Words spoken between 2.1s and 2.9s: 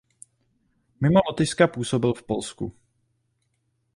v Polsku.